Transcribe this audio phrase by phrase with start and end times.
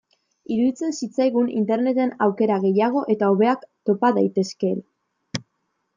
[0.53, 5.43] Iruditzen zitzaigun Interneten aukera gehiago eta hobeak topa daitezkeela.